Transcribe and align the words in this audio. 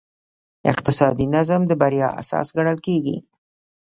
اقتصادي 0.71 1.25
نظم 1.35 1.61
د 1.67 1.71
بریا 1.81 2.09
اساس 2.21 2.47
ګڼل 2.57 2.77
کېږي. 2.85 3.17